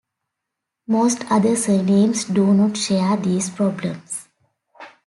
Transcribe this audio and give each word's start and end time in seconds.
Most 0.87 1.31
other 1.31 1.55
surnames 1.55 2.23
do 2.25 2.55
not 2.55 2.75
share 2.75 3.15
these 3.17 3.51
problems. 3.51 4.29